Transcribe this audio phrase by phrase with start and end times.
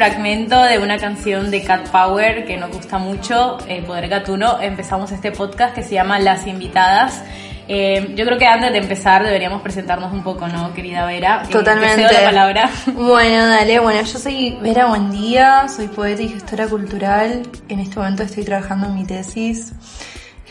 [0.00, 4.58] fragmento de una canción de Cat Power que nos gusta mucho, eh, Poder Gatuno.
[4.58, 7.22] Empezamos este podcast que se llama Las Invitadas.
[7.68, 11.42] Eh, yo creo que antes de empezar deberíamos presentarnos un poco, ¿no, querida Vera?
[11.50, 12.06] Totalmente.
[12.06, 12.70] te la palabra.
[12.94, 13.78] Bueno, dale.
[13.78, 17.42] Bueno, yo soy Vera Buendía, soy poeta y gestora cultural.
[17.68, 19.74] En este momento estoy trabajando en mi tesis.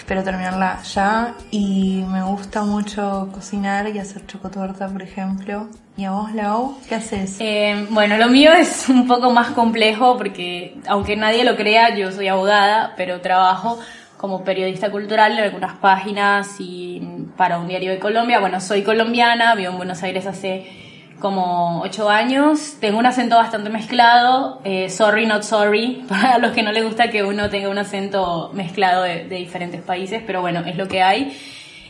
[0.09, 1.35] Espero terminarla ya.
[1.51, 5.67] Y me gusta mucho cocinar y hacer chocotorta, por ejemplo.
[5.97, 6.79] ¿Y a vos, Lau?
[6.89, 7.37] ¿Qué haces?
[7.39, 12.11] Eh, bueno, lo mío es un poco más complejo porque, aunque nadie lo crea, yo
[12.11, 13.77] soy abogada, pero trabajo
[14.17, 17.03] como periodista cultural en algunas páginas y
[17.37, 18.39] para un diario de Colombia.
[18.39, 20.88] Bueno, soy colombiana, vivo en Buenos Aires hace
[21.19, 22.77] como ocho años.
[22.79, 24.61] Tengo un acento bastante mezclado.
[24.63, 26.03] Eh, sorry, not sorry.
[26.09, 29.81] Para los que no les gusta que uno tenga un acento mezclado de, de diferentes
[29.81, 31.37] países, pero bueno, es lo que hay.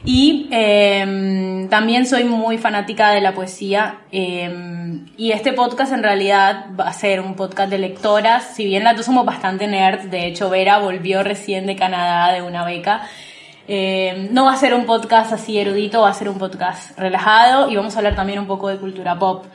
[0.06, 4.00] Y eh, también soy muy fanática de la poesía.
[4.12, 4.50] Eh,
[5.18, 8.56] y este podcast en realidad va a ser un podcast de lectoras.
[8.56, 12.42] Si bien las dos somos bastante nerds, de hecho Vera volvió recién de Canadá de
[12.42, 13.08] una beca.
[13.72, 17.70] Eh, no va a ser un podcast así erudito, va a ser un podcast relajado
[17.70, 19.46] y vamos a hablar también un poco de cultura pop.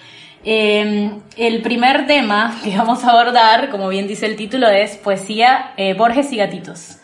[0.45, 5.73] Eh, el primer tema que vamos a abordar, como bien dice el título, es poesía,
[5.77, 6.99] eh, Borges y gatitos.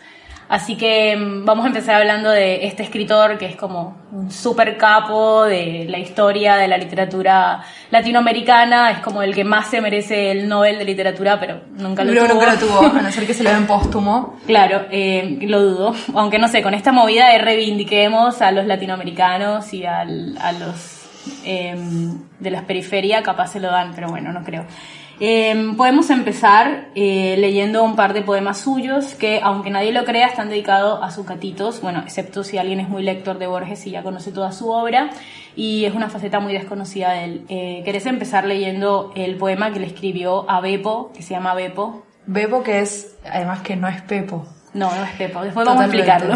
[0.53, 4.75] Así que mm, vamos a empezar hablando de este escritor que es como un super
[4.77, 10.29] capo de la historia de la literatura latinoamericana, es como el que más se merece
[10.31, 12.39] el Nobel de literatura, pero nunca lo Luego tuvo.
[12.41, 14.35] nunca lo tuvo, a no ser que se lo den póstumo.
[14.45, 15.95] Claro, eh, lo dudo.
[16.15, 20.97] Aunque no sé, con esta movida de reivindiquemos a los latinoamericanos y al- a los
[21.45, 21.75] eh,
[22.39, 24.65] de las periferias, capaz se lo dan, pero bueno, no creo.
[25.23, 30.25] Eh, podemos empezar eh, leyendo un par de poemas suyos que, aunque nadie lo crea,
[30.25, 33.91] están dedicados a sus gatitos, bueno, excepto si alguien es muy lector de Borges y
[33.91, 35.11] ya conoce toda su obra,
[35.55, 37.45] y es una faceta muy desconocida de él.
[37.49, 42.01] Eh, ¿Querés empezar leyendo el poema que le escribió a Beppo, que se llama Beppo?
[42.25, 44.47] Bebo, que es, además que no es Pepo.
[44.73, 46.33] No, no es Beppo, después vamos a explicarlo.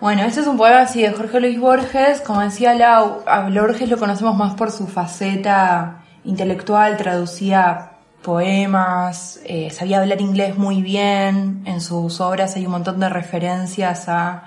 [0.00, 2.22] Bueno, este es un poema así de Jorge Luis Borges.
[2.22, 7.88] Como decía Lau, a Borges lo conocemos más por su faceta intelectual, traducía
[8.22, 11.62] poemas, eh, sabía hablar inglés muy bien.
[11.66, 14.44] En sus obras hay un montón de referencias a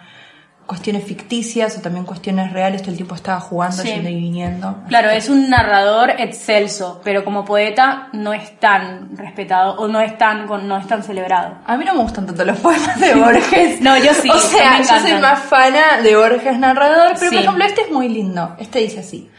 [0.66, 2.82] cuestiones ficticias o también cuestiones reales.
[2.82, 3.90] Todo el tiempo estaba jugando, Sí.
[3.90, 4.78] yendo y viniendo.
[4.88, 10.18] Claro, es un narrador excelso, pero como poeta no es tan respetado o no es
[10.18, 11.56] tan, no es tan celebrado.
[11.68, 13.82] A mí no me gustan tanto los poemas de Borges.
[13.82, 17.36] No, yo sí, O sea, me yo soy más fana de Borges narrador, pero Sí.
[17.36, 18.56] por ejemplo este es muy lindo.
[18.58, 19.30] Este dice así.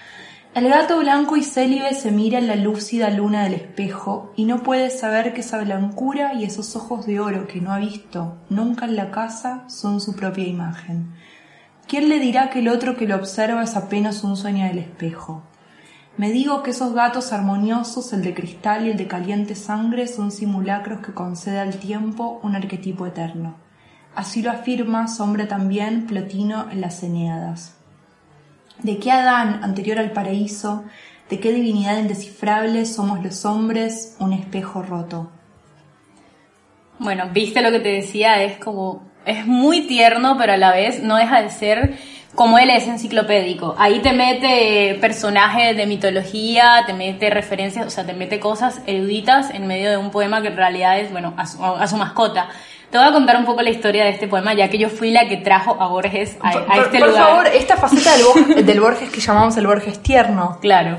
[0.57, 4.63] El gato blanco y célibe se mira en la lúcida luna del espejo y no
[4.63, 8.87] puede saber que esa blancura y esos ojos de oro que no ha visto nunca
[8.87, 11.13] en la casa son su propia imagen.
[11.87, 15.43] ¿Quién le dirá que el otro que lo observa es apenas un sueño del espejo?
[16.17, 20.31] Me digo que esos gatos armoniosos, el de cristal y el de caliente sangre, son
[20.31, 23.57] simulacros que concede al tiempo un arquetipo eterno.
[24.15, 27.76] Así lo afirma, sombra también, Plotino en las Eneadas.
[28.83, 30.85] ¿De qué Adán, anterior al paraíso,
[31.31, 35.31] de qué divinidad indescifrable somos los hombres, un espejo roto?
[36.99, 41.03] Bueno, viste lo que te decía, es como, es muy tierno, pero a la vez
[41.03, 41.99] no deja de ser
[42.35, 43.75] como él es enciclopédico.
[43.79, 49.51] Ahí te mete personajes de mitología, te mete referencias, o sea, te mete cosas eruditas
[49.51, 52.49] en medio de un poema que en realidad es, bueno, a su, a su mascota.
[52.91, 55.11] Te voy a contar un poco la historia de este poema, ya que yo fui
[55.11, 57.25] la que trajo a Borges a, a por, este por lugar.
[57.29, 60.59] favor, esta faceta del, Bo- del Borges que llamamos el Borges tierno.
[60.61, 60.99] Claro.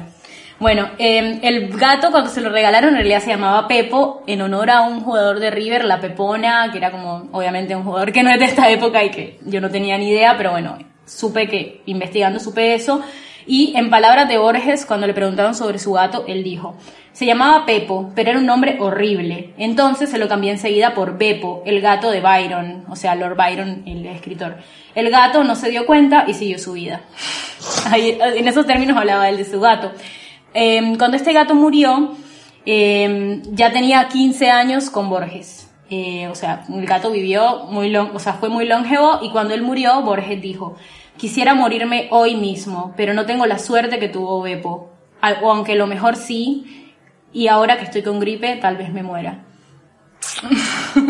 [0.59, 4.71] Bueno, eh, el gato cuando se lo regalaron en realidad se llamaba Pepo en honor
[4.71, 8.31] a un jugador de River, la Pepona, que era como obviamente un jugador que no
[8.31, 11.83] es de esta época y que yo no tenía ni idea, pero bueno, supe que
[11.85, 13.01] investigando supe eso.
[13.47, 16.75] Y en palabras de Borges, cuando le preguntaron sobre su gato, él dijo,
[17.13, 19.53] se llamaba Pepo, pero era un nombre horrible.
[19.57, 23.83] Entonces se lo cambié enseguida por Beppo, el gato de Byron, o sea, Lord Byron,
[23.87, 24.57] el escritor.
[24.93, 27.01] El gato no se dio cuenta y siguió su vida.
[27.85, 29.93] Ahí, en esos términos hablaba él de su gato.
[30.53, 32.15] Eh, cuando este gato murió,
[32.65, 35.71] eh, ya tenía 15 años con Borges.
[35.89, 39.53] Eh, o sea, el gato vivió muy long, o sea, fue muy longevo y cuando
[39.53, 40.75] él murió, Borges dijo,
[41.17, 44.91] quisiera morirme hoy mismo, pero no tengo la suerte que tuvo Beppo.
[45.41, 46.93] O aunque lo mejor sí,
[47.33, 49.43] y ahora que estoy con gripe, tal vez me muera.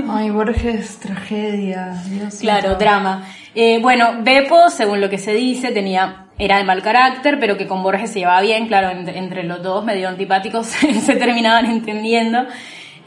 [0.10, 2.02] Ay, Borges, tragedia.
[2.06, 3.28] Dios Claro, drama.
[3.54, 7.68] Eh, bueno, Beppo, según lo que se dice, tenía era de mal carácter, pero que
[7.68, 12.46] con Borges se llevaba bien, claro, entre, entre los dos medio antipáticos se terminaban entendiendo.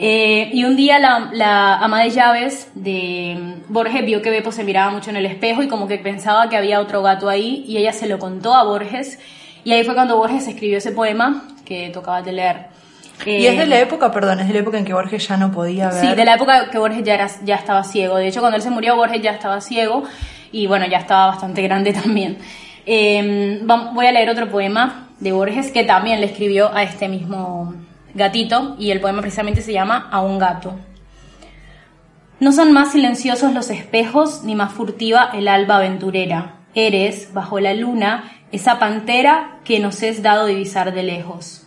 [0.02, 4.64] Eh, y un día la, la ama de llaves de Borges vio que Beppo se
[4.64, 7.76] miraba mucho en el espejo y como que pensaba que había otro gato ahí y
[7.76, 9.18] ella se lo contó a Borges
[9.62, 12.56] y ahí fue cuando Borges escribió ese poema que tocaba de leer.
[13.26, 15.36] y es de Eh, la época, perdón, es de la época en que Borges ya
[15.36, 16.00] no podía ver.
[16.00, 18.16] Sí, de la época que Borges ya, era, ya estaba ciego.
[18.16, 20.04] De hecho, cuando él se murió, Borges ya estaba ciego
[20.50, 22.38] y bueno, ya estaba bastante grande también.
[22.86, 23.60] Eh,
[23.92, 27.74] voy a leer otro poema de Borges que también le escribió a este mismo
[28.14, 30.74] gatito y el poema precisamente se llama A un gato.
[32.40, 36.54] No son más silenciosos los espejos ni más furtiva el alba aventurera.
[36.74, 41.66] Eres, bajo la luna, esa pantera que nos es dado divisar de lejos.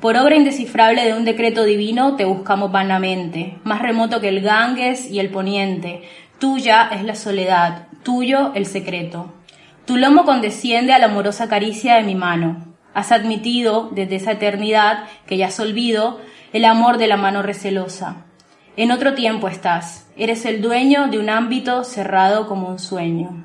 [0.00, 5.10] Por obra indescifrable de un decreto divino te buscamos vanamente, más remoto que el Ganges
[5.10, 6.02] y el poniente.
[6.38, 9.32] Tuya es la soledad, tuyo el secreto.
[9.86, 12.73] Tu lomo condesciende a la amorosa caricia de mi mano.
[12.94, 16.20] Has admitido desde esa eternidad que ya has olvido
[16.52, 18.24] el amor de la mano recelosa.
[18.76, 23.44] En otro tiempo estás, eres el dueño de un ámbito cerrado como un sueño.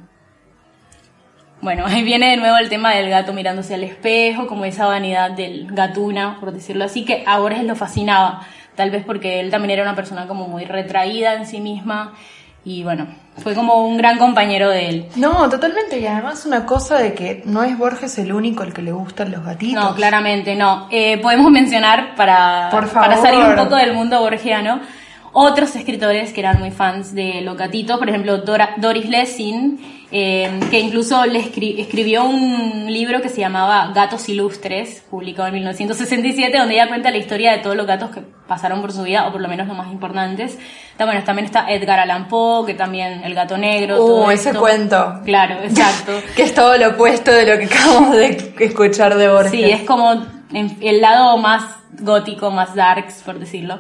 [1.62, 5.32] Bueno, ahí viene de nuevo el tema del gato mirándose al espejo, como esa vanidad
[5.32, 8.46] del gatuna, por decirlo así, que a Borges lo fascinaba,
[8.76, 12.14] tal vez porque él también era una persona como muy retraída en sí misma
[12.66, 13.08] y bueno,
[13.42, 15.06] fue como un gran compañero de él.
[15.16, 15.98] No, totalmente.
[16.00, 19.32] Y además una cosa de que no es Borges el único al que le gustan
[19.32, 19.82] los gatitos.
[19.84, 20.88] No, claramente no.
[20.92, 24.82] Eh, podemos mencionar para, Por para salir un poco del mundo borgiano
[25.32, 30.60] otros escritores que eran muy fans de los gatitos, por ejemplo Dora- Doris Lessing, eh,
[30.72, 36.58] que incluso le escri- escribió un libro que se llamaba Gatos Ilustres, publicado en 1967,
[36.58, 39.32] donde ella cuenta la historia de todos los gatos que pasaron por su vida, o
[39.32, 40.58] por lo menos los más importantes.
[40.98, 43.96] Ta- Bueno, también está Edgar Allan Poe, que también El gato negro.
[43.96, 44.60] Uh, todo ese esto.
[44.62, 45.22] cuento.
[45.26, 46.14] Claro, exacto.
[46.36, 49.52] Que es todo lo opuesto de lo que acabamos de escuchar de Borges.
[49.52, 50.24] Sí, es como
[50.82, 51.64] el lado más
[52.00, 53.78] gótico, más darks, por decirlo.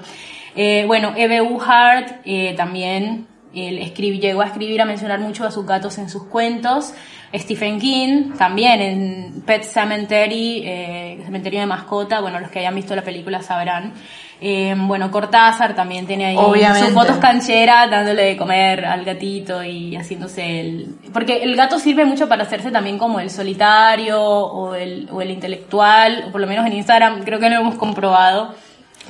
[0.55, 5.51] Eh, bueno, Eve Uhart eh, también él escribi- llegó a escribir, a mencionar mucho a
[5.51, 6.93] sus gatos en sus cuentos.
[7.33, 12.95] Stephen King también en Pet Cemetery, eh, Cementerio de Mascota, bueno, los que hayan visto
[12.95, 13.93] la película sabrán.
[14.41, 16.85] Eh, bueno, Cortázar también tiene ahí Obviamente.
[16.85, 20.95] sus fotos cancheras dándole de comer al gatito y haciéndose el...
[21.11, 25.31] Porque el gato sirve mucho para hacerse también como el solitario o el, o el
[25.31, 28.55] intelectual, o por lo menos en Instagram creo que lo hemos comprobado.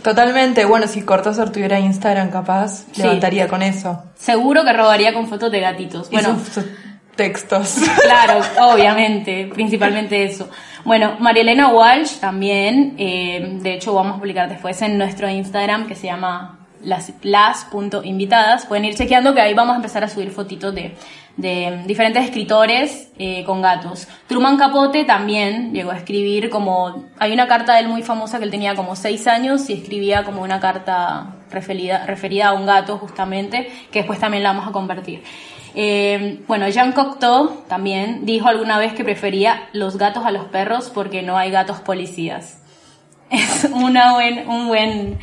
[0.03, 0.65] Totalmente.
[0.65, 3.01] Bueno, si Cortázar tuviera Instagram capaz, Sí.
[3.01, 4.03] levantaría con eso.
[4.15, 6.07] Seguro que robaría con fotos de gatitos.
[6.09, 6.65] Y Bueno, sus, sus
[7.15, 7.77] textos.
[8.03, 8.41] Claro,
[8.73, 10.49] obviamente, principalmente eso.
[10.85, 15.87] Bueno, María Elena Walsh también, eh, de hecho vamos a publicar después en nuestro Instagram
[15.87, 18.65] que se llama las, las.invitadas.
[18.65, 20.95] Pueden ir chequeando que ahí vamos a empezar a subir fotitos de,
[21.39, 24.07] de diferentes escritores eh, con gatos.
[24.27, 28.45] Truman Capote también llegó a escribir como, hay una carta de él muy famosa que
[28.45, 32.97] él tenía como seis años y escribía como una carta referida, referida a un gato
[32.97, 35.23] justamente, que después también la vamos a compartir.
[35.75, 40.91] Eh, bueno, Jean Cocteau también dijo alguna vez que prefería los gatos a los perros
[40.93, 42.61] porque no hay gatos policías.
[43.29, 45.19] Es una buen, un buen,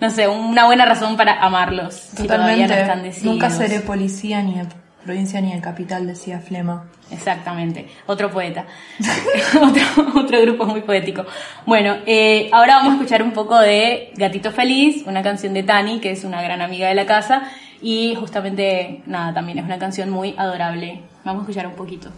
[0.00, 1.94] no sé, una buena razón para amarlos.
[1.94, 3.20] si todavía no están Totalmente.
[3.22, 4.58] Nunca seré policía ni
[5.06, 6.90] provincia ni de capital, decía Flema.
[7.10, 8.66] Exactamente, otro poeta.
[9.62, 11.24] otro, otro grupo muy poético.
[11.64, 16.00] Bueno, eh, ahora vamos a escuchar un poco de Gatito Feliz, una canción de Tani,
[16.00, 17.44] que es una gran amiga de la casa.
[17.80, 21.02] Y justamente, nada, también es una canción muy adorable.
[21.24, 22.10] Vamos a escuchar un poquito.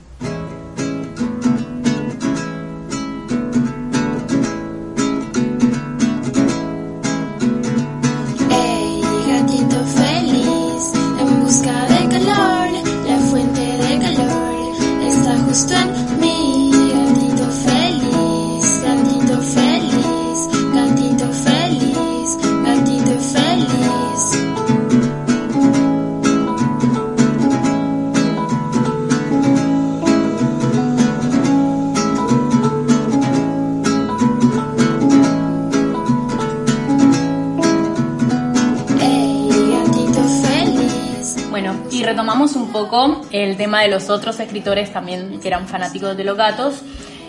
[43.33, 46.83] El tema de los otros escritores también que eran fanáticos de los gatos.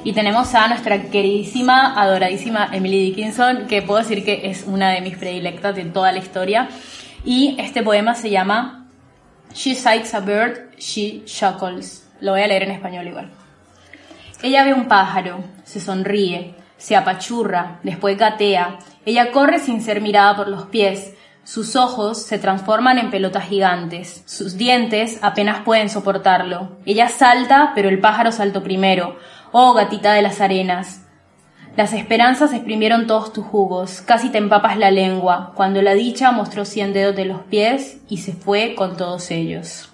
[0.03, 5.01] Y tenemos a nuestra queridísima, adoradísima Emily Dickinson, que puedo decir que es una de
[5.01, 6.69] mis predilectas de toda la historia.
[7.25, 8.87] Y este poema se llama
[9.53, 12.07] She sights a bird, she chuckles.
[12.21, 13.29] Lo voy a leer en español igual.
[14.41, 18.79] Ella ve un pájaro, se sonríe, se apachurra, después gatea.
[19.05, 21.13] Ella corre sin ser mirada por los pies.
[21.49, 24.21] Sus ojos se transforman en pelotas gigantes.
[24.27, 26.77] Sus dientes apenas pueden soportarlo.
[26.85, 29.15] Ella salta, pero el pájaro saltó primero.
[29.51, 31.07] Oh, gatita de las arenas.
[31.75, 36.65] Las esperanzas exprimieron todos tus jugos, casi te empapas la lengua, cuando la dicha mostró
[36.65, 39.89] cien dedos de los pies y se fue con todos ellos.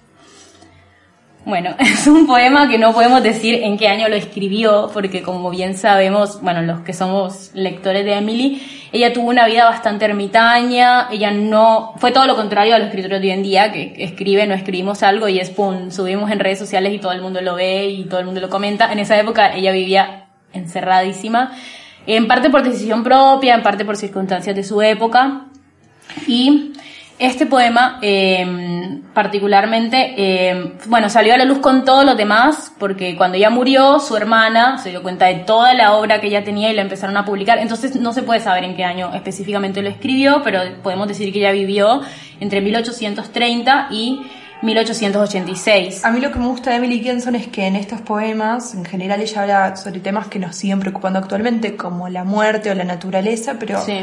[1.45, 5.51] Bueno, es un poema que no podemos decir en qué año lo escribió, porque como
[5.51, 8.61] bien sabemos, bueno, los que somos lectores de Emily,
[8.91, 13.21] ella tuvo una vida bastante ermitaña, ella no, fue todo lo contrario a los escritores
[13.21, 16.57] de hoy en día, que escribe, no escribimos algo y es pum, subimos en redes
[16.57, 18.91] sociales y todo el mundo lo ve y todo el mundo lo comenta.
[18.91, 21.51] En esa época ella vivía encerradísima,
[22.07, 25.45] en parte por decisión propia, en parte por circunstancias de su época.
[26.27, 26.73] Y
[27.17, 33.15] este poema, eh, particularmente, eh, bueno, salió a la luz con todos los demás, porque
[33.15, 36.69] cuando ella murió, su hermana se dio cuenta de toda la obra que ella tenía
[36.69, 37.57] y la empezaron a publicar.
[37.59, 41.39] Entonces no se puede saber en qué año específicamente lo escribió, pero podemos decir que
[41.39, 42.01] ella vivió
[42.41, 44.19] entre 1830 y
[44.61, 46.03] 1886.
[46.03, 48.83] A mí lo que me gusta de Emily Kenson es que en estos poemas, en
[48.83, 52.83] general, ella habla sobre temas que nos siguen preocupando actualmente, como la muerte o la
[52.83, 53.99] naturaleza, pero Sí.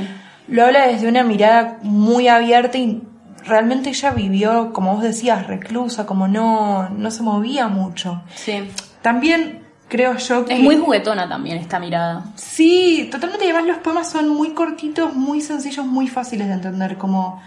[0.49, 3.03] Lo habla desde una mirada muy abierta y
[3.47, 8.23] realmente ella vivió, como vos decías, reclusa, como no, no se movía mucho.
[8.35, 8.69] Sí.
[9.03, 10.55] También creo yo que...
[10.55, 12.25] Es muy juguetona también esta mirada.
[12.37, 13.45] Sí, totalmente.
[13.45, 16.97] Y además los poemas son muy cortitos, muy sencillos, muy fáciles de entender.
[16.97, 17.43] Como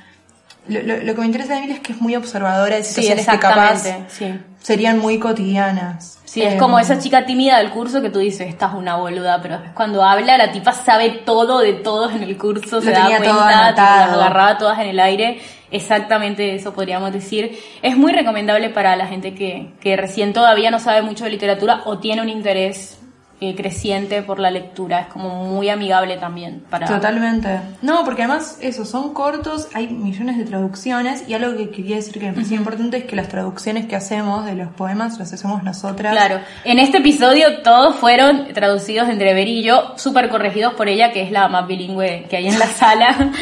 [0.68, 2.90] lo, lo- lo que me interesa de Emily es que es muy observadora de Sí,
[3.02, 4.10] situaciones que capaz exactamente.
[4.14, 4.40] Sí.
[4.62, 6.20] serían muy cotidianas.
[6.26, 8.96] Sí, es Eh, como esa chica tímida del curso que tú dices, esta es una
[8.98, 12.92] boluda, pero después cuando habla la tipa sabe todo de todos en el curso, se
[12.92, 13.80] da cuenta, las
[14.14, 15.40] agarraba todas en el aire,
[15.72, 17.58] exactamente eso podríamos decir.
[17.82, 21.82] Es muy recomendable para la gente que, que recién todavía no sabe mucho de literatura
[21.86, 22.98] o tiene un interés
[23.50, 26.88] eh, creciente por la lectura, es como muy amigable también para...
[26.88, 27.60] Totalmente.
[27.82, 32.14] No, porque además, eso, son cortos, hay millones de traducciones y algo que quería decir
[32.14, 35.64] que me parecía importante es que las traducciones que hacemos de los poemas las hacemos
[35.64, 36.14] nosotras.
[36.14, 41.12] Claro, en este episodio todos fueron traducidos entre Ver y yo, súper corregidos por ella,
[41.12, 43.32] que es la más bilingüe que hay en la sala.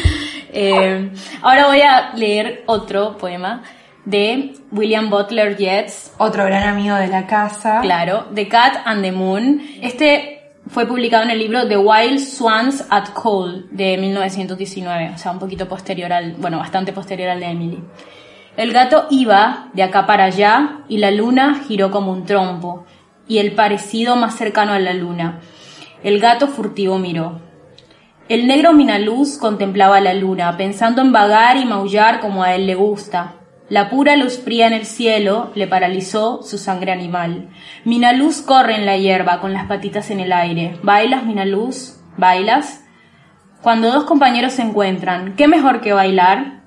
[0.56, 1.10] Eh,
[1.42, 3.64] ahora voy a leer otro poema
[4.04, 7.80] de William Butler Yeats, Otro gran amigo de la casa.
[7.80, 9.62] claro, The Cat and the Moon.
[9.80, 15.32] Este fue publicado en el libro The Wild Swans at Cole de 1919, o sea,
[15.32, 17.82] un poquito posterior al, bueno, bastante posterior al de Emily.
[18.56, 22.84] El gato iba de acá para allá y la luna giró como un trompo
[23.26, 25.40] y el parecido más cercano a la luna.
[26.02, 27.40] El gato furtivo miró.
[28.28, 32.74] El negro Minaluz contemplaba la luna, pensando en vagar y maullar como a él le
[32.74, 33.34] gusta.
[33.70, 37.48] La pura luz fría en el cielo le paralizó su sangre animal.
[37.84, 40.78] Minaluz corre en la hierba con las patitas en el aire.
[40.82, 41.98] ¿Bailas, Minaluz?
[42.18, 42.84] ¿Bailas?
[43.62, 46.60] Cuando dos compañeros se encuentran, ¿qué mejor que bailar?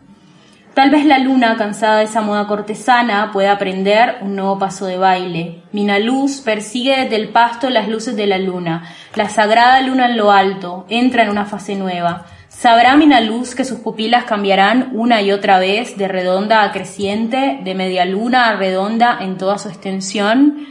[0.73, 4.97] Tal vez la luna, cansada de esa moda cortesana, pueda aprender un nuevo paso de
[4.97, 5.61] baile.
[5.71, 8.83] Minaluz persigue desde el pasto las luces de la luna.
[9.13, 12.25] La sagrada luna en lo alto entra en una fase nueva.
[12.57, 17.75] ¿Sabrá Minaluz que sus pupilas cambiarán una y otra vez de redonda a creciente, de
[17.75, 20.65] media luna a redonda en toda su extensión?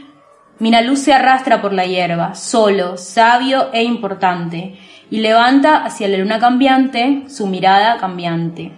[0.59, 4.77] Minaluz se arrastra por la hierba, solo, sabio e importante,
[5.09, 8.73] y levanta hacia la luna cambiante su mirada cambiante.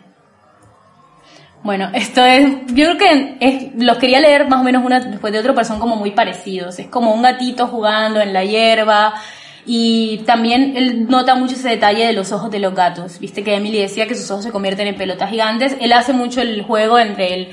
[1.63, 5.33] Bueno, esto es, yo creo que es, los quería leer más o menos uno después
[5.33, 6.77] de otro, pero son como muy parecidos.
[6.77, 9.15] Es como un gatito jugando en la hierba
[9.65, 13.19] y también él nota mucho ese detalle de los ojos de los gatos.
[13.19, 15.75] Viste que Emily decía que sus ojos se convierten en pelotas gigantes.
[15.79, 17.47] Él hace mucho el juego entre el,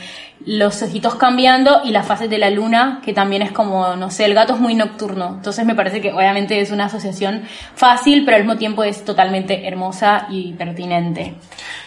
[0.45, 4.25] los ojitos cambiando y las fases de la luna, que también es como, no sé,
[4.27, 5.35] el gato es muy nocturno.
[5.37, 7.43] Entonces me parece que obviamente es una asociación
[7.75, 11.35] fácil, pero al mismo tiempo es totalmente hermosa y pertinente.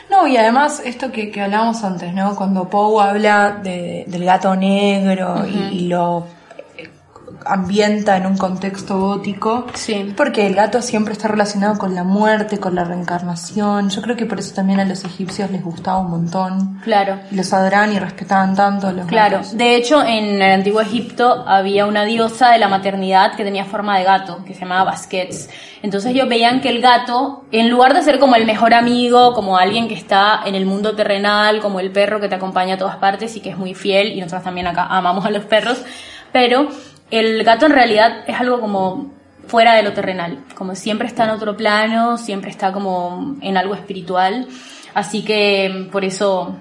[0.09, 2.35] No, y además esto que, que hablábamos antes, ¿no?
[2.35, 6.25] Cuando Poe habla de- del gato negro y- y, lo
[7.45, 10.13] ambienta en un contexto gótico, Sí.
[10.15, 13.89] porque el gato siempre está relacionado con la muerte, con la reencarnación.
[13.89, 16.79] Yo creo que por eso también a los egipcios les gustaba un montón.
[16.83, 17.19] Claro.
[17.31, 19.57] Los adoraban y respetaban tanto a los Claro, gatos.
[19.57, 23.97] de hecho en el antiguo Egipto había una diosa de la maternidad que tenía forma
[23.97, 25.49] de gato, que se llamaba Baskets.
[25.81, 29.57] Entonces ellos veían que el gato, en lugar de ser como el mejor amigo, como
[29.57, 32.97] alguien que está en el mundo terrenal, como el perro que te acompaña a todas
[32.97, 35.81] partes y que es muy fiel, y nosotros también acá amamos a los perros,
[36.31, 36.67] pero
[37.11, 39.13] el gato en realidad es algo como
[39.47, 43.73] fuera de lo terrenal, como siempre está en otro plano, siempre está como en algo
[43.73, 44.47] espiritual,
[44.93, 46.55] así que por eso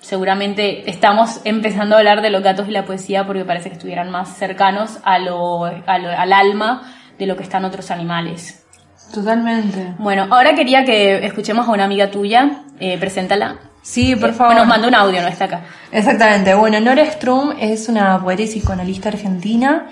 [0.00, 4.10] seguramente estamos empezando a hablar de los gatos y la poesía porque parece que estuvieran
[4.10, 8.64] más cercanos a lo, a lo- al alma de lo que están otros animales.
[9.14, 9.94] Totalmente.
[9.98, 13.58] Bueno, ahora quería que escuchemos a una amiga tuya, eh, preséntala.
[13.82, 14.54] Sí, por Eh, favor.
[14.54, 15.60] Nos mandó un audio, no está acá.
[15.90, 16.54] Exactamente.
[16.54, 19.86] Bueno, Nora Strum es una poeta y psicoanalista argentina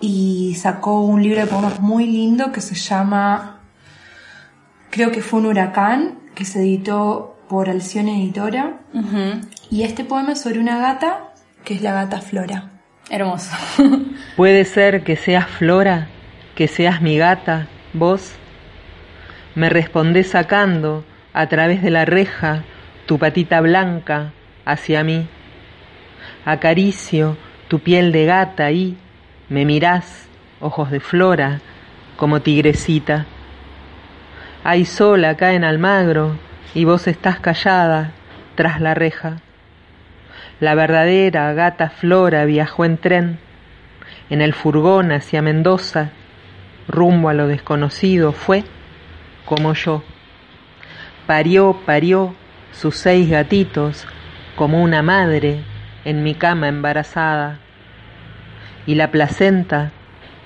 [0.00, 3.58] y sacó un libro de poemas muy lindo que se llama,
[4.90, 8.78] creo que fue un huracán, que se editó por Alción Editora.
[9.70, 11.32] Y este poema es sobre una gata,
[11.64, 12.70] que es la gata Flora.
[13.10, 13.50] Hermoso.
[14.36, 16.08] Puede ser que seas Flora,
[16.54, 18.32] que seas mi gata, vos.
[19.54, 22.64] Me respondés sacando, a través de la reja,
[23.12, 24.32] tu patita blanca
[24.64, 25.26] hacia mí.
[26.46, 27.36] Acaricio
[27.68, 28.96] tu piel de gata y
[29.50, 30.30] me mirás,
[30.62, 31.60] ojos de Flora,
[32.16, 33.26] como tigrecita.
[34.64, 36.38] Hay sol acá en Almagro
[36.74, 38.12] y vos estás callada
[38.54, 39.42] tras la reja.
[40.58, 43.38] La verdadera gata Flora viajó en tren,
[44.30, 46.12] en el furgón hacia Mendoza,
[46.88, 48.64] rumbo a lo desconocido fue
[49.44, 50.02] como yo.
[51.26, 52.36] Parió, parió
[52.72, 54.06] sus seis gatitos
[54.56, 55.62] como una madre
[56.04, 57.58] en mi cama embarazada.
[58.86, 59.92] Y la placenta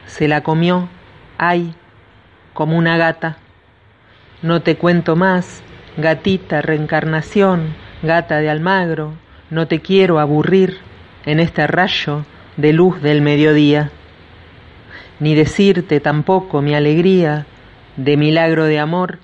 [0.06, 0.88] se la comió,
[1.38, 1.75] ay,
[2.52, 3.38] como una gata.
[4.42, 5.62] No te cuento más,
[5.97, 9.14] gatita reencarnación, gata de Almagro,
[9.50, 10.78] no te quiero aburrir
[11.25, 12.25] en este rayo
[12.56, 13.90] de luz del mediodía,
[15.21, 17.47] ni decirte tampoco mi alegría
[17.97, 19.18] de milagro de amor,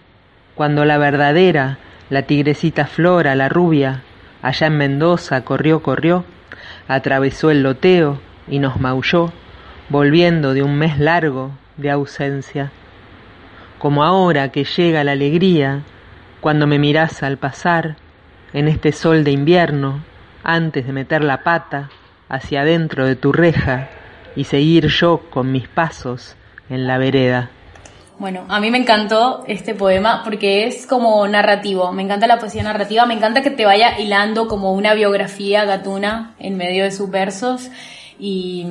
[0.54, 1.78] cuando la verdadera,
[2.12, 4.02] la tigrecita Flora, la rubia,
[4.42, 6.26] allá en Mendoza corrió, corrió,
[6.86, 9.32] atravesó el loteo y nos maulló,
[9.88, 12.70] volviendo de un mes largo de ausencia.
[13.78, 15.84] Como ahora que llega la alegría,
[16.42, 17.96] cuando me mirás al pasar,
[18.52, 20.00] en este sol de invierno,
[20.44, 21.88] antes de meter la pata
[22.28, 23.88] hacia adentro de tu reja
[24.36, 26.36] y seguir yo con mis pasos
[26.68, 27.48] en la vereda.
[28.18, 32.62] Bueno, a mí me encantó este poema porque es como narrativo, me encanta la poesía
[32.62, 37.10] narrativa, me encanta que te vaya hilando como una biografía gatuna en medio de sus
[37.10, 37.70] versos
[38.18, 38.64] y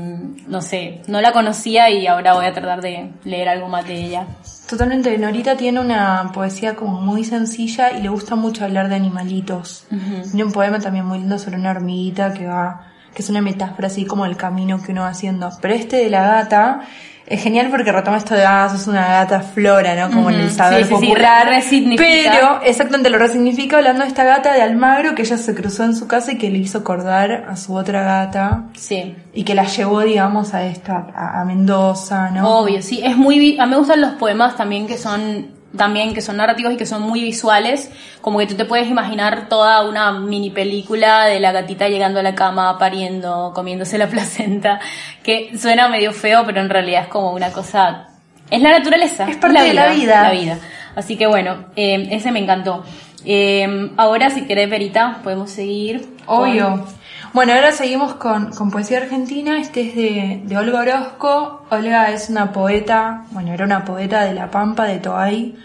[0.48, 4.06] no sé, no la conocía y ahora voy a tratar de leer algo más de
[4.06, 4.28] ella.
[4.70, 9.86] Totalmente, Norita tiene una poesía como muy sencilla y le gusta mucho hablar de animalitos.
[9.90, 13.88] Tiene un poema también muy lindo sobre una hormiguita que va, que es una metáfora
[13.88, 15.50] así como el camino que uno va haciendo.
[15.62, 16.88] Pero este de la gata
[17.32, 20.14] es genial porque retoma esto de, ah, sos una gata flora, ¿no?
[20.14, 21.48] Como en el saber Sí, sí, sí, popular.
[21.48, 22.32] resignifica.
[22.32, 25.96] pero, exactamente, lo resignifica hablando de esta gata de Almagro que ella se cruzó en
[25.96, 28.64] su casa y que le hizo acordar a su otra gata.
[28.76, 29.16] Sí.
[29.34, 32.60] Y que la llevó, digamos, a esta, a, a Mendoza, ¿no?
[32.60, 36.22] Obvio, sí, es muy, a mí me gustan los poemas también que son también que
[36.22, 40.12] son narrativos y que son muy visuales, como que tú te puedes imaginar toda una
[40.12, 44.80] mini película de la gatita llegando a la cama, pariendo, comiéndose la placenta,
[45.24, 48.08] que suena medio feo, pero en realidad es como una cosa,
[48.50, 50.24] es la naturaleza, Es parte de la vida.
[50.24, 50.60] la vida.
[50.96, 52.84] Así que bueno, eh, ese me encantó.
[53.24, 56.16] Eh, ahora, si querés, Verita, podemos seguir.
[56.26, 56.86] con- Obvio.
[57.34, 59.58] Bueno, ahora seguimos con, con poesía argentina.
[59.60, 61.66] Este es de, de Olga Orozco.
[61.70, 65.56] Olga es una poeta, bueno, era una poeta de La Pampa, de Toay.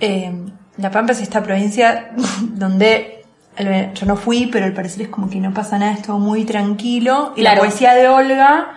[0.00, 0.32] Eh,
[0.76, 2.10] la Pampa es esta provincia
[2.42, 3.24] donde
[3.56, 6.18] eh, yo no fui, pero al parecer es como que no pasa nada, es todo
[6.18, 7.32] muy tranquilo.
[7.34, 7.56] Y Claro.
[7.62, 8.72] la poesía de Olga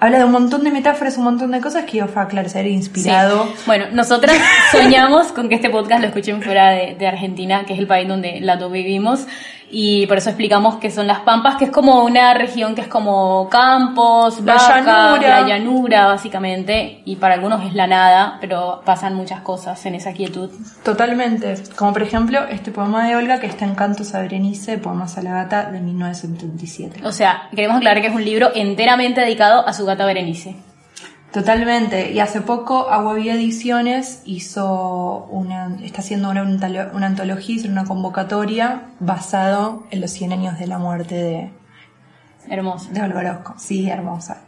[0.00, 2.48] habla de un montón de metáforas, un montón de cosas que yo fue a claro,
[2.48, 3.46] ser inspirado.
[3.56, 3.62] Sí.
[3.66, 4.36] Bueno, nosotras
[4.72, 8.08] soñamos con que este podcast lo escuchen fuera de, de Argentina, que es el país
[8.08, 9.26] donde las dos vivimos,
[9.70, 12.88] y por eso explicamos que son las Pampas, que es como una región que es
[12.88, 15.40] como campos, La llanura.
[15.40, 20.12] la llanura básicamente, y para algunos es la nada, pero pasan muchas cosas en esa
[20.12, 20.50] quietud.
[20.82, 21.54] Totalmente.
[21.76, 25.22] Como por ejemplo este poema de Olga que está en Cantos a Berenice, Poemas a
[25.22, 27.00] la Gata de 1977.
[27.04, 30.56] O sea, queremos aclarar que es un libro enteramente dedicado a su gata Berenice.
[31.32, 32.12] Totalmente.
[32.12, 37.84] Y hace poco Agua Vía Ediciones hizo una, está haciendo una, una antología, hizo una
[37.84, 41.50] convocatoria basado en los 100 años de la muerte de,
[42.48, 42.90] Hermoso.
[42.90, 43.54] de Olga Orozco.
[43.58, 44.38] Sí, hermosa.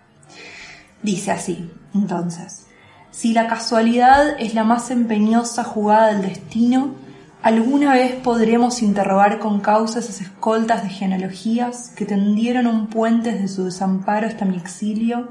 [1.03, 2.67] Dice así, entonces.
[3.11, 6.95] Si la casualidad es la más empeñosa jugada del destino,
[7.43, 13.49] alguna vez podremos interrogar con causa esas escoltas de genealogías que tendieron un puente desde
[13.49, 15.29] su desamparo hasta mi exilio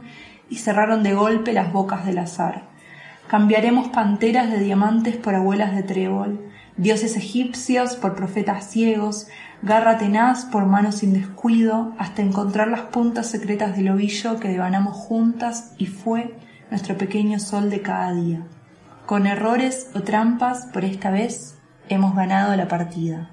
[0.50, 2.64] y cerraron de golpe las bocas del azar.
[3.28, 9.28] Cambiaremos panteras de diamantes por abuelas de trébol, dioses egipcios por profetas ciegos,
[9.62, 14.96] garra tenaz por manos sin descuido, hasta encontrar las puntas secretas del ovillo que devanamos
[14.96, 16.36] juntas y fue
[16.72, 18.44] nuestro pequeño sol de cada día.
[19.06, 21.58] Con errores o trampas, por esta vez,
[21.90, 23.30] hemos ganado la partida.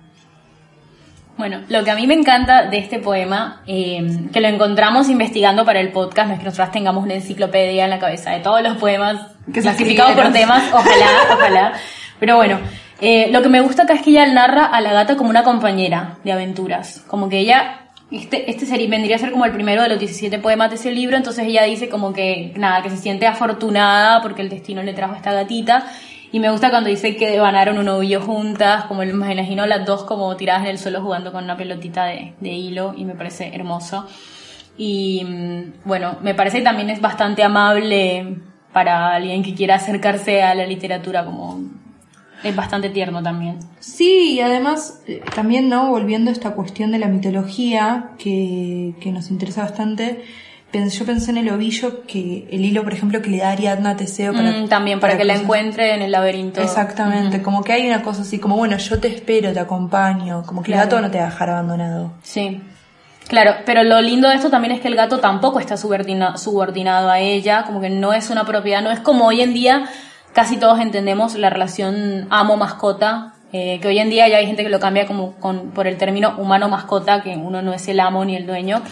[1.36, 5.66] Bueno, lo que a mí me encanta de este poema, eh, que lo encontramos investigando
[5.66, 8.62] para el podcast, no es que nosotras tengamos una enciclopedia en la cabeza de todos
[8.62, 9.20] los poemas
[9.52, 11.72] Que clasificados por temas, ojalá, ojalá.
[12.18, 12.58] Pero bueno,
[13.02, 15.42] eh, lo que me gusta acá es que ella narra a la gata como una
[15.42, 19.82] compañera de aventuras, como que ella, este, este sería, vendría a ser como el primero
[19.82, 22.96] de los 17 poemas de ese libro, entonces ella dice como que, nada, que se
[22.96, 25.86] siente afortunada porque el destino le trajo a esta gatita.
[26.32, 30.04] Y me gusta cuando dice que devanaron un ovillo juntas, como me imagino las dos
[30.04, 33.54] como tiradas en el suelo jugando con una pelotita de, de hilo y me parece
[33.54, 34.06] hermoso.
[34.76, 38.38] y mm, bueno, me parece que también es bastante amable
[38.72, 41.60] para alguien que quiera acercarse a la literatura, como
[42.42, 43.58] es bastante tierno también.
[43.80, 45.88] Sí, y además eh, también, ¿no?
[45.90, 50.24] Volviendo a esta cuestión de la mitología que, que nos interesa bastante,
[50.84, 53.96] yo pensé en el ovillo que el hilo, por ejemplo, que le da Ariadna a
[53.96, 54.50] Teseo para...
[54.50, 56.60] Mm, también, para, que la encuentre en el laberinto.
[56.60, 60.62] Exactamente, como que hay una cosa así, como bueno, yo te espero, te acompaño, como
[60.62, 60.90] que el Claro.
[60.90, 62.12] gato no te va a dejar abandonado.
[62.22, 62.60] Sí.
[63.28, 67.10] Claro, pero lo lindo de esto también es que el gato tampoco está subordina- subordinado
[67.10, 69.86] a ella, como que no es una propiedad, no es como hoy en día
[70.32, 74.68] casi todos entendemos la relación amo-mascota, eh, que hoy en día ya hay gente que
[74.68, 78.36] lo cambia como con, por el término humano-mascota, que uno no es el amo ni
[78.36, 78.82] el dueño,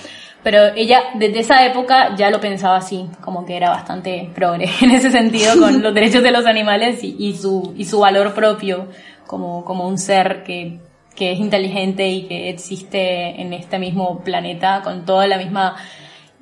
[0.45, 4.91] pero ella desde esa época ya lo pensaba así, como que era bastante progre en
[4.91, 8.89] ese sentido con los derechos de los animales y, y su, y su valor propio
[9.27, 10.79] como, como un ser que,
[11.17, 15.77] que es inteligente y que existe en este mismo planeta con toda la misma,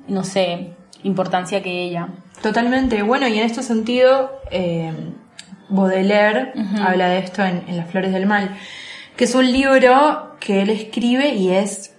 [0.07, 2.09] no sé, importancia que ella.
[2.41, 4.91] Totalmente, bueno, y en este sentido, eh,
[5.69, 8.57] Baudelaire habla de esto en, en Las Flores del Mal,
[9.15, 11.95] que es un libro que él escribe y es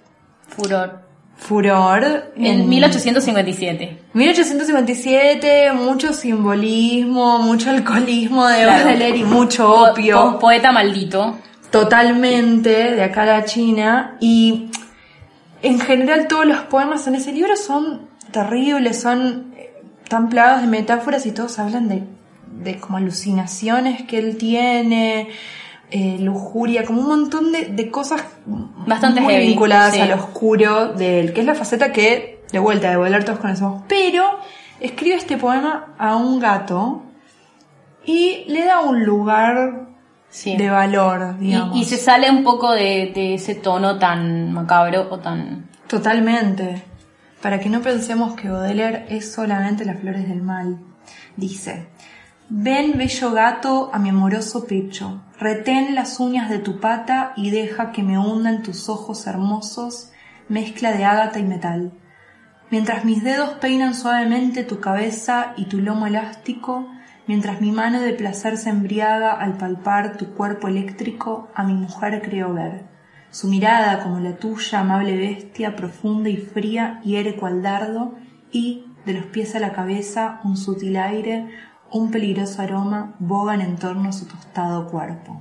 [0.49, 1.04] Furor.
[1.37, 3.99] Furor En 1857.
[4.13, 8.85] 1857, mucho simbolismo, mucho alcoholismo de Claro.
[8.85, 10.33] Baudelaire y mucho opio.
[10.33, 11.39] po- poeta maldito.
[11.71, 14.71] totalmente de acá a la China y
[15.63, 19.73] en general todos los poemas en ese libro son terribles, son eh,
[20.09, 22.05] tan plagados de metáforas y todos hablan de,
[22.63, 25.29] de como alucinaciones que él tiene,
[25.97, 28.21] eh, lujuria, como un montón de, de cosas
[28.87, 30.01] Bastante muy heavy, vinculadas sí.
[30.01, 33.83] al oscuro de él, que es la faceta que de vuelta de volar todos conocemos.
[33.89, 34.25] Pero
[34.81, 37.03] escribe este poema a un gato
[38.05, 39.89] y le da un lugar
[40.29, 40.57] Sí.
[40.57, 41.77] de valor, Y, digamos.
[41.79, 45.69] y se sale un poco de, de ese tono tan macabro o tan...
[45.87, 46.83] Totalmente.
[47.41, 50.79] Para que no pensemos que Baudelaire es solamente las flores del mal.
[51.37, 51.87] Dice,
[52.49, 57.93] ven bello gato a mi amoroso pecho, retén las uñas de tu pata y deja
[57.93, 60.11] que me hunda en tus ojos hermosos,
[60.49, 61.93] mezcla de ágata y metal.
[62.71, 66.89] Mientras mis dedos peinan suavemente tu cabeza y tu lomo elástico,
[67.27, 72.23] mientras mi mano de placer se embriaga al palpar tu cuerpo eléctrico, a mi mujer
[72.23, 72.87] creo ver.
[73.31, 78.15] Su mirada, como la tuya, amable bestia, profunda y fría, hiere cual dardo,
[78.51, 81.51] y, de los pies a la cabeza, un sutil aire,
[81.95, 85.41] un peligroso aroma, bogan en torno a su tostado cuerpo.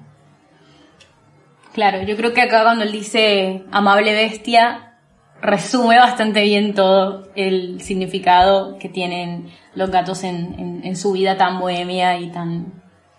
[1.74, 4.94] Claro, yo creo que acá cuando él dice amable bestia,
[5.42, 11.36] resume bastante bien todo el significado que tienen los gatos en, en- en su vida
[11.38, 12.72] tan bohemia y tan,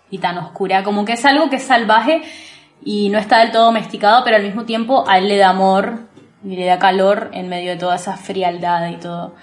[0.09, 0.83] y tan oscura.
[0.83, 2.21] Como que es algo que es salvaje
[2.83, 6.07] y no está del todo domesticado, pero al mismo tiempo a él le da amor
[6.43, 9.35] y le da calor en medio de toda esa frialdad y todo.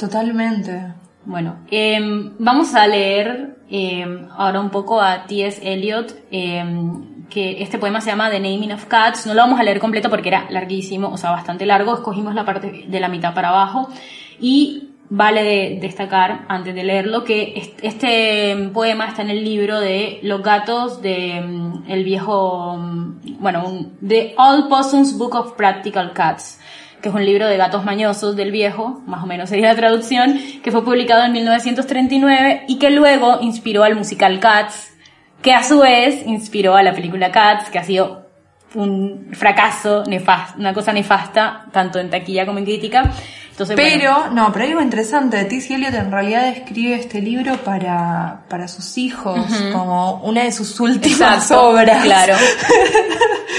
[0.00, 0.82] Totalmente.
[1.26, 5.60] Bueno, em, vamos a leer em, ahora un poco a T.S.
[5.62, 9.26] Eliot, em, que este poema se llama The Naming of Cats.
[9.26, 11.94] No lo vamos a leer completo porque era larguísimo, o sea, bastante largo.
[11.94, 13.88] Escogimos la parte de la mitad para abajo.
[14.38, 19.80] Y vale de- destacar, antes de leerlo, que est- este poema está en el libro
[19.80, 21.38] de Los gatos de
[21.88, 22.76] el viejo,
[23.40, 26.60] bueno, un, The Old Possum's Book of Practical Cats
[27.02, 30.40] que es un libro de gatos mañosos del viejo, más o menos sería la traducción,
[30.62, 34.92] que fue publicado en 1939 y que luego inspiró al musical Cats,
[35.42, 38.26] que a su vez inspiró a la película Cats, que ha sido
[38.74, 43.10] un fracaso, nefas- una cosa nefasta, tanto en taquilla como en crítica.
[43.52, 45.42] Entonces, bueno, Pero, no, pero hay algo interesante.
[45.44, 45.76] T.C.
[45.76, 49.40] Eliot en realidad escribe este libro para, para sus hijos,
[49.72, 52.02] como una de sus últimas Exacto, obras.
[52.04, 52.34] Claro.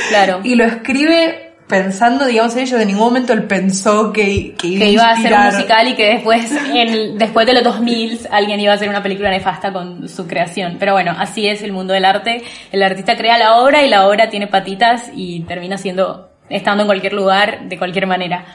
[0.10, 0.40] claro.
[0.44, 4.86] Y lo escribe pensando, digamos, en ello, de ningún momento él pensó que, que iba,
[4.86, 8.60] que iba a ser un musical y que después, en, después de los 2000, alguien
[8.60, 10.78] iba a hacer una película nefasta con su creación.
[10.80, 12.44] Pero bueno, así es el mundo del arte.
[12.72, 16.88] El artista crea la obra y la obra tiene patitas y termina siendo, estando en
[16.88, 18.46] cualquier lugar, de cualquier manera.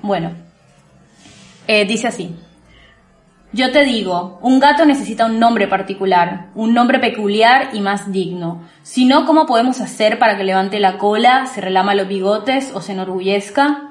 [0.00, 0.32] Bueno,
[1.66, 2.34] eh, dice así.
[3.50, 8.68] Yo te digo, un gato necesita un nombre particular, un nombre peculiar y más digno.
[8.82, 12.82] Si no, ¿cómo podemos hacer para que levante la cola, se relama los bigotes o
[12.82, 13.90] se enorgullezca?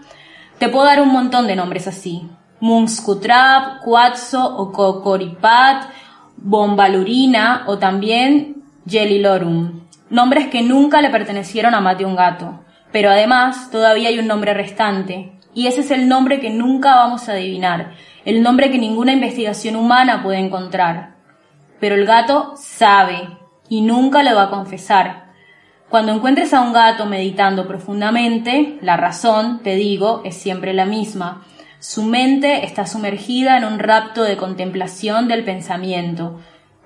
[0.59, 2.29] Te puedo dar un montón de nombres así.
[2.59, 5.85] Munskutrap, Quatso o Cocoripat,
[6.37, 9.81] Bombalurina o también Jellilorum.
[10.11, 12.59] Nombres que nunca le pertenecieron a más de un gato.
[12.91, 15.33] Pero además, todavía hay un nombre restante.
[15.53, 17.93] Y ese es el nombre que nunca vamos a adivinar.
[18.27, 21.15] El nombre que ninguna investigación humana puede encontrar.
[21.79, 23.29] Pero el gato sabe
[23.69, 25.31] y nunca lo va a confesar.
[25.87, 31.45] Cuando encuentres a un gato meditando profundamente, la razón, te digo, es siempre la misma.
[31.79, 36.37] Su mente está sumergida en un rapto de contemplación del pensamiento,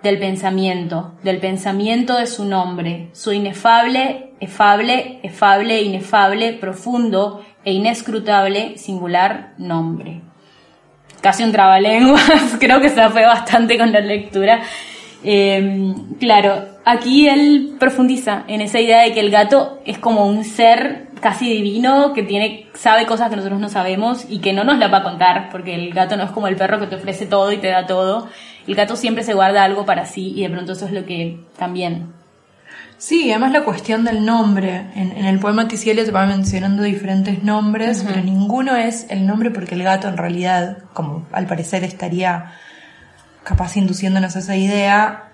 [0.04, 8.78] del pensamiento, del pensamiento de su nombre, su inefable, efable, efable, inefable, profundo e inescrutable,
[8.78, 10.22] singular nombre.
[11.22, 14.62] Casi un trabalenguas, creo que se fue bastante con la lectura.
[15.24, 20.44] Eh, claro, aquí él profundiza en esa idea de que el gato es como un
[20.44, 24.80] ser casi divino que tiene sabe cosas que nosotros no sabemos y que no nos
[24.80, 27.28] la va a contar porque el gato no es como el perro que te ofrece
[27.28, 28.28] todo y te da todo
[28.68, 31.38] el gato siempre se guarda algo para sí y de pronto eso es lo que
[31.58, 32.08] también
[33.02, 34.86] Sí, además la cuestión del nombre.
[34.94, 39.50] En, en el poema Ticielio se va mencionando diferentes nombres, pero ninguno es el nombre
[39.50, 42.52] porque el gato en realidad, como al parecer estaría
[43.44, 45.32] capaz induciéndonos a esa idea,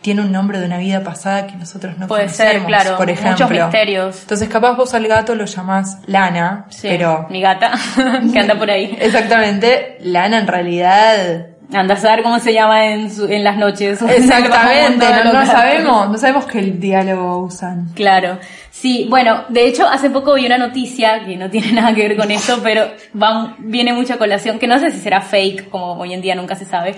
[0.00, 3.10] tiene un nombre de una vida pasada que nosotros no puede conocemos, ser claro por
[3.10, 3.32] ejemplo.
[3.32, 7.72] muchos misterios Entonces capaz vos al gato lo llamás Lana, Sí, pero mi gata
[8.32, 13.10] que anda por ahí exactamente Lana en realidad anda a saber cómo se llama en,
[13.10, 14.00] su- en las noches.
[14.08, 17.88] Exactamente no, no sabemos no sabemos qué diálogo usan.
[17.94, 18.38] Claro,
[18.70, 22.16] sí, bueno, de hecho hace poco vi una noticia que no tiene nada que ver
[22.16, 22.86] con esto, pero
[23.20, 26.54] va, viene mucha colación, que no sé si será fake, como hoy en día nunca
[26.54, 26.94] se sabe,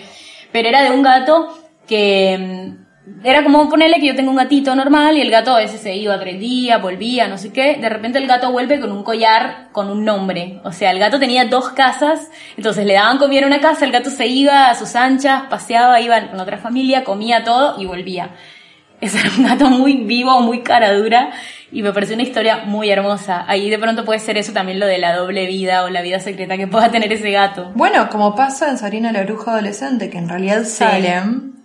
[0.53, 2.88] pero era de un gato que mm,
[3.25, 5.97] era como ponerle que yo tengo un gatito normal y el gato a veces se
[5.97, 9.69] iba tres días, volvía, no sé qué, de repente el gato vuelve con un collar
[9.73, 13.47] con un nombre, o sea, el gato tenía dos casas, entonces le daban comida en
[13.47, 17.45] una casa, el gato se iba a sus anchas, paseaba, iba con otra familia, comía
[17.45, 18.31] todo y volvía.
[19.01, 21.31] Ese era un gato muy vivo, muy cara dura
[21.71, 23.45] y me pareció una historia muy hermosa.
[23.47, 26.19] Ahí de pronto puede ser eso también lo de la doble vida o la vida
[26.19, 27.71] secreta que pueda tener ese gato.
[27.75, 31.58] Bueno, como pasa en Sarina la bruja adolescente, que en realidad Salem,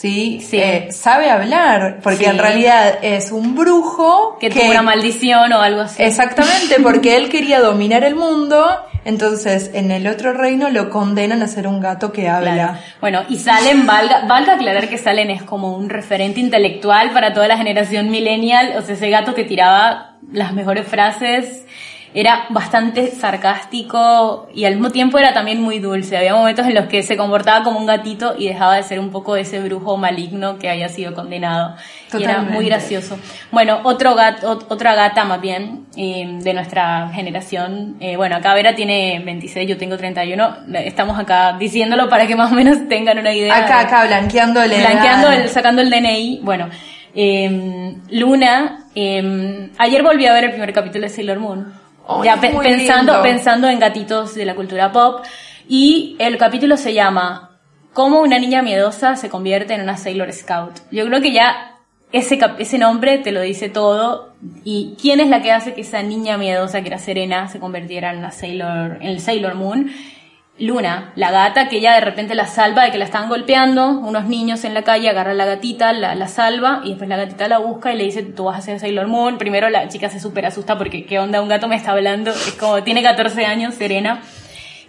[0.00, 0.58] sí, Sí.
[0.58, 2.30] eh, sabe hablar, porque Sí.
[2.30, 6.02] en realidad es un brujo Que tuvo una maldición o algo así.
[6.02, 8.66] Exactamente, porque él quería dominar el mundo,
[9.04, 12.54] entonces en el otro reino lo condenan a ser un gato que habla.
[12.54, 12.78] Claro.
[13.00, 17.48] Bueno, y Salen, valga, valga aclarar que Salen es como un referente intelectual para toda
[17.48, 21.64] la generación millennial, o sea, ese gato que tiraba las mejores frases,
[22.18, 26.16] era bastante sarcástico y al mismo tiempo era también muy dulce.
[26.16, 29.10] Había momentos en los que se comportaba como un gatito y dejaba de ser un
[29.10, 31.76] poco ese brujo maligno que había sido condenado.
[32.18, 33.18] Y era muy gracioso.
[33.50, 37.96] Bueno, otro gato, ot- otra gata más bien eh, de nuestra generación.
[38.00, 40.56] eh, bueno, acá Vera tiene 26, yo tengo 31.
[40.74, 43.54] Estamos acá diciéndolo para que más o menos tengan una idea.
[43.56, 46.40] Acá, de- acá, blanqueando el blanqueando el, sacando el DNI.
[46.42, 46.70] Bueno,
[47.14, 51.85] eh, Luna, eh, ayer volví a ver el primer capítulo de Sailor Moon.
[52.24, 53.22] Ya pe- pensando, lindo.
[53.22, 55.24] pensando en gatitos de la cultura pop.
[55.68, 57.58] Y el capítulo se llama
[57.92, 60.78] ¿Cómo una niña miedosa se convierte en una Sailor Scout?
[60.90, 61.72] Yo creo que ya
[62.12, 64.34] ese, cap- ese nombre te lo dice todo.
[64.64, 68.12] ¿Y quién es la que hace que esa niña miedosa, que era Serena, se convirtiera
[68.12, 69.90] en una Sailor, en el Sailor Moon?
[70.58, 74.24] Luna, la gata que ella de repente la salva de que la están golpeando, unos
[74.24, 77.46] niños en la calle, agarra a la gatita, la, la salva y después la gatita
[77.46, 79.36] la busca y le dice, tú vas a ser Sailor Moon.
[79.36, 82.56] Primero la chica se súper asusta porque qué onda, un gato me está hablando, es
[82.58, 84.22] como, tiene 14 años, Serena.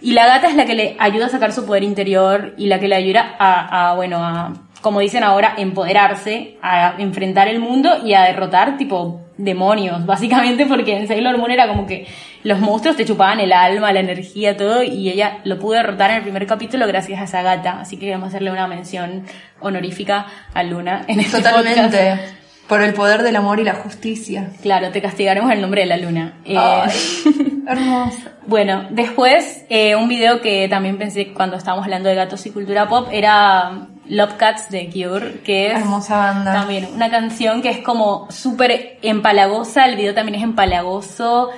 [0.00, 2.78] Y la gata es la que le ayuda a sacar su poder interior y la
[2.80, 7.90] que le ayuda a, a, bueno, a, como dicen ahora, empoderarse, a enfrentar el mundo
[8.04, 12.06] y a derrotar tipo demonios, básicamente porque en Sailor Moon era como que
[12.42, 16.16] los monstruos te chupaban el alma, la energía, todo, y ella lo pudo derrotar en
[16.16, 19.24] el primer capítulo gracias a esa gata, así que queremos hacerle una mención
[19.60, 21.82] honorífica a Luna en este Totalmente.
[21.82, 22.47] podcast.
[22.68, 24.50] Por el poder del amor y la justicia.
[24.62, 26.34] Claro, te castigaremos el nombre de la luna.
[26.44, 26.90] Eh, Ay,
[27.66, 28.32] hermosa.
[28.46, 32.88] Bueno, después, eh, un video que también pensé cuando estábamos hablando de gatos y cultura
[32.88, 36.52] pop era Love Cats de Cure, que es Hermosa banda.
[36.54, 41.50] también una canción que es como súper empalagosa, el video también es empalagoso,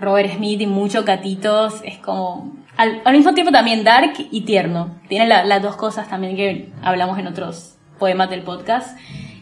[0.00, 4.96] Robert Smith y muchos gatitos, es como al, al mismo tiempo también dark y tierno.
[5.08, 8.96] Tiene la- las dos cosas también que hablamos en otros poemas del podcast.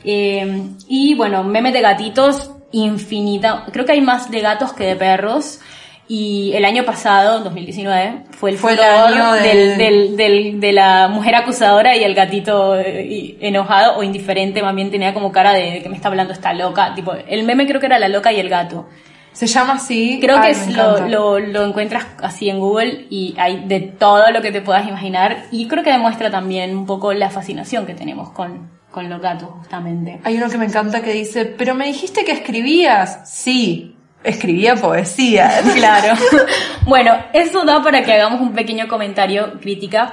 [0.07, 3.64] Eh, y bueno, memes de gatitos infinita.
[3.73, 5.61] Creo que hay más de gatos que de perros.
[6.09, 11.35] Y el año pasado, 2019, fue el Fue el año del, del- de la mujer
[11.35, 15.83] acusadora y el gatito eh, enojado o indiferente, más bien tenía como cara de, de
[15.83, 16.95] que me está hablando esta loca.
[16.95, 18.87] Tipo, el meme creo que era la loca y el gato.
[19.33, 20.19] Se llama así.
[20.21, 24.31] Creo Ay, que es lo, lo, lo encuentras así en Google y hay de todo
[24.31, 25.47] lo que te puedas imaginar.
[25.51, 29.49] Y creo que demuestra también un poco la fascinación que tenemos con, con los gatos,
[29.59, 30.20] justamente.
[30.25, 33.29] Hay uno que me encanta que dice, pero me dijiste que escribías.
[33.31, 33.94] Sí,
[34.25, 35.51] escribía poesía.
[35.75, 36.14] Claro.
[36.87, 40.12] bueno, eso da para que hagamos un pequeño comentario, crítica,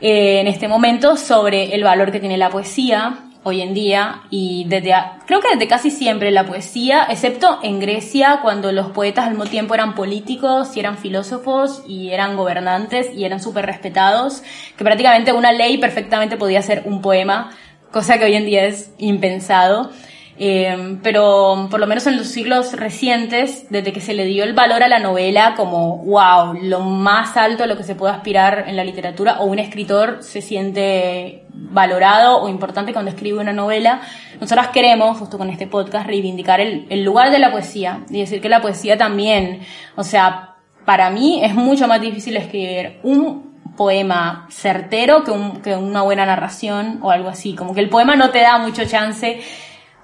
[0.00, 4.64] eh, en este momento sobre el valor que tiene la poesía hoy en día y
[4.68, 9.24] desde, a- creo que desde casi siempre la poesía, excepto en Grecia, cuando los poetas
[9.26, 14.42] al mismo tiempo eran políticos y eran filósofos y eran gobernantes y eran súper respetados,
[14.76, 17.52] que prácticamente una ley perfectamente podía ser un poema,
[17.90, 19.90] cosa que hoy en día es impensado.
[20.38, 24.52] Eh, pero por lo menos en los siglos recientes, desde que se le dio el
[24.52, 28.64] valor a la novela como, wow, lo más alto a lo que se puede aspirar
[28.68, 34.02] en la literatura, o un escritor se siente valorado o importante cuando escribe una novela,
[34.38, 38.42] nosotras queremos, justo con este podcast, reivindicar el, el lugar de la poesía y decir
[38.42, 39.60] que la poesía también,
[39.96, 45.74] o sea, para mí es mucho más difícil escribir un poema certero que, un- que
[45.76, 47.54] una buena narración o algo así.
[47.54, 49.40] Como que el poema no te da mucho chance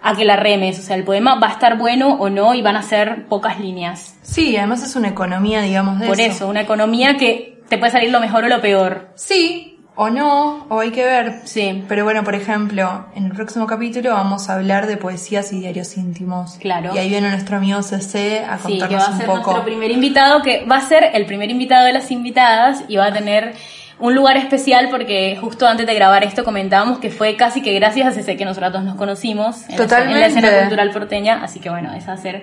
[0.02, 0.78] a que la remes.
[0.78, 3.58] O sea, el poema va a estar bueno o no y van a ser pocas
[3.60, 4.16] líneas.
[4.22, 6.30] Sí, además es una economía, digamos, de Por eso.
[6.36, 9.10] eso, una economía que te puede salir lo mejor o lo peor.
[9.14, 9.71] Sí,
[10.02, 11.40] o no, o hay que ver.
[11.44, 11.84] Sí.
[11.88, 15.96] Pero bueno, por ejemplo, en el próximo capítulo vamos a hablar de poesías y diarios
[15.96, 16.56] íntimos.
[16.60, 16.90] Claro.
[16.94, 19.40] Y ahí viene nuestro amigo CC a Sí, que contarnos va a un ser poco.
[19.42, 23.06] nuestro primer invitado, que va a ser el primer invitado de las invitadas y va
[23.06, 23.54] a tener
[23.98, 28.08] un lugar especial porque justo antes de grabar esto comentábamos que fue casi que gracias
[28.08, 30.26] a CC que nosotros nos conocimos en, la- en la Totalmente.
[30.26, 32.42] escena cultural porteña, así que bueno, esa va a ser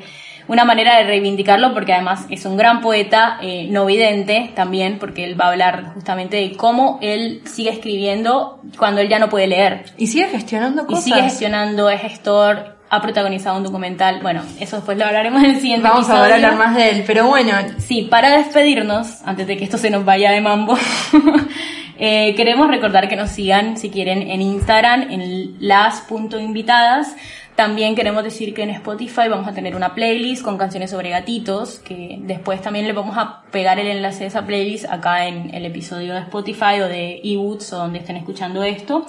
[0.49, 5.23] una manera de reivindicarlo porque además es un gran poeta, eh, no vidente también, porque
[5.23, 9.47] él va a hablar justamente de cómo él sigue escribiendo cuando él ya no puede
[9.47, 9.85] leer.
[9.97, 11.03] Y sigue gestionando Y cosas.
[11.05, 14.19] sigue gestionando, es gestor, ha protagonizado un documental.
[14.21, 16.33] Bueno, eso después lo hablaremos en el siguiente Vamos a episodio.
[16.35, 20.03] hablar más de él, pero bueno, Sí, para despedirnos, antes de que esto se nos
[20.03, 20.75] vaya de mambo,
[21.99, 27.15] eh, queremos recordar que nos sigan, si quieren, en Instagram, en las.invitadas.
[27.59, 31.79] También queremos decir que en Spotify vamos a tener una playlist con canciones sobre gatitos,
[31.79, 35.65] que después también le vamos a pegar el enlace de esa playlist acá en el
[35.65, 39.05] episodio de Spotify o de eBooks o donde estén escuchando esto.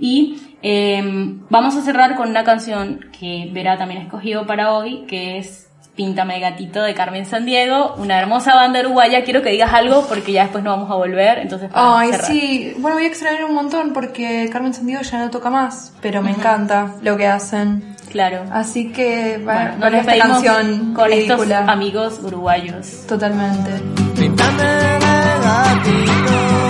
[0.00, 1.04] Y eh,
[1.48, 5.70] vamos a cerrar con una canción que Vera también ha escogido para hoy, que es
[5.96, 9.22] Píntame Gatito de Carmen Sandiego, una hermosa banda uruguaya.
[9.22, 12.26] Quiero que digas algo porque ya después no vamos a volver, entonces para Ay, cerrar.
[12.26, 12.74] sí.
[12.78, 16.30] Bueno, voy a extrañar un montón porque Carmen Sandiego ya no toca más, pero me
[16.32, 17.94] encanta lo que hacen.
[18.10, 18.44] Claro.
[18.52, 23.06] Así que, Bueno, bueno, nos esta canción con estos amigos uruguayos.
[23.06, 23.70] Totalmente.
[24.16, 24.98] Píntame de
[25.44, 26.63] gatito